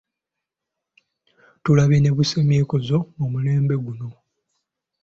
Tulabye 1.63 1.97
ne 1.99 2.11
busemyekozo 2.17 2.97
mu 3.17 3.25
mulembe 3.31 3.75
guno. 3.85 4.07